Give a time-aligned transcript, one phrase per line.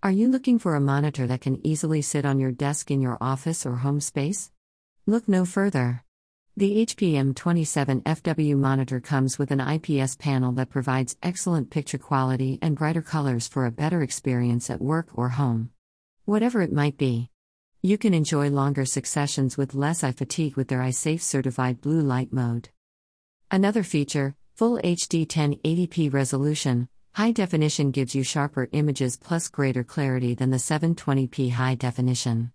[0.00, 3.18] Are you looking for a monitor that can easily sit on your desk in your
[3.20, 4.52] office or home space?
[5.06, 6.04] Look no further.
[6.56, 12.76] The HP M27FW monitor comes with an IPS panel that provides excellent picture quality and
[12.76, 15.70] brighter colors for a better experience at work or home.
[16.26, 17.30] Whatever it might be.
[17.82, 22.32] You can enjoy longer successions with less eye fatigue with their Eyesafe certified blue light
[22.32, 22.68] mode.
[23.50, 26.88] Another feature, full HD 1080p resolution,
[27.18, 32.52] High definition gives you sharper images plus greater clarity than the 720p high definition.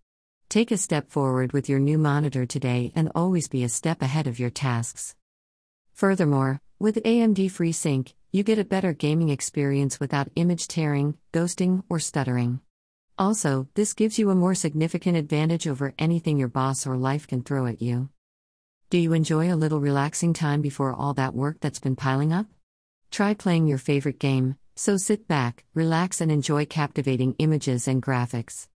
[0.47, 4.25] Take a step forward with your new monitor today and always be a step ahead
[4.25, 5.17] of your tasks.
[5.91, 11.99] Furthermore, with AMD FreeSync, you get a better gaming experience without image tearing, ghosting, or
[11.99, 12.61] stuttering.
[13.17, 17.41] Also, this gives you a more significant advantage over anything your boss or life can
[17.43, 18.07] throw at you.
[18.89, 22.45] Do you enjoy a little relaxing time before all that work that's been piling up?
[23.13, 28.67] Try playing your favorite game, so sit back, relax, and enjoy captivating images and graphics.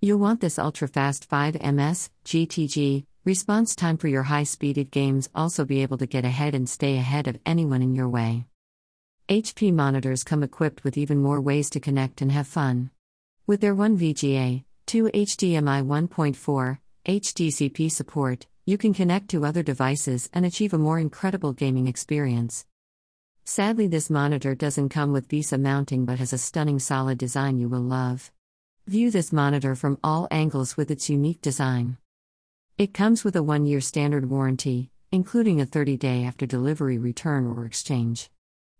[0.00, 5.64] You'll want this ultra fast 5ms GTG response time for your high speeded games, also
[5.64, 8.46] be able to get ahead and stay ahead of anyone in your way.
[9.28, 12.90] HP monitors come equipped with even more ways to connect and have fun.
[13.46, 20.28] With their 1 VGA, 2 HDMI 1.4, HDCP support, you can connect to other devices
[20.32, 22.66] and achieve a more incredible gaming experience.
[23.44, 27.68] Sadly, this monitor doesn't come with VESA mounting but has a stunning solid design you
[27.68, 28.30] will love.
[28.86, 31.98] View this monitor from all angles with its unique design.
[32.78, 37.46] It comes with a one year standard warranty, including a 30 day after delivery return
[37.46, 38.30] or exchange.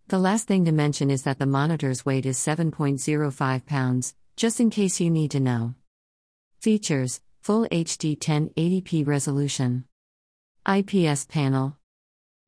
[0.08, 4.70] The last thing to mention is that the monitor's weight is 7.05 pounds, just in
[4.70, 5.74] case you need to know.
[6.60, 9.84] Features Full HD 1080p resolution,
[10.64, 11.76] IPS panel,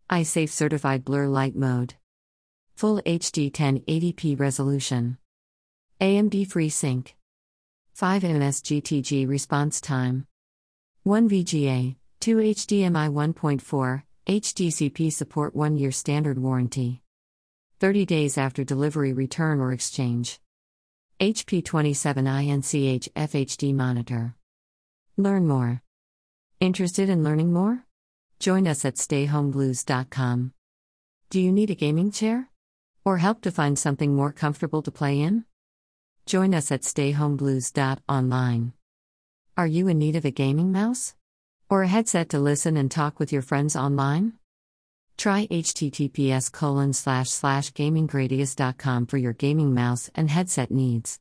[0.08, 1.94] Eyesafe certified blur light mode.
[2.76, 5.16] Full HD 1080p resolution.
[6.00, 7.12] AMD FreeSync.
[7.96, 10.26] 5ms GTG response time.
[11.04, 17.00] 1 VGA, 2 HDMI 1.4, HDCP support 1 year standard warranty.
[17.78, 20.40] 30 days after delivery return or exchange.
[21.20, 24.34] HP 27INCH FHD monitor.
[25.16, 25.80] Learn more.
[26.58, 27.84] Interested in learning more?
[28.40, 30.52] Join us at stayhomeblues.com.
[31.30, 32.48] Do you need a gaming chair?
[33.04, 35.44] Or help to find something more comfortable to play in?
[36.24, 38.72] Join us at stayhomeblues.online.
[39.56, 41.14] Are you in need of a gaming mouse?
[41.68, 44.34] Or a headset to listen and talk with your friends online?
[45.16, 51.20] Try https colon slash slash gaminggradius.com for your gaming mouse and headset needs.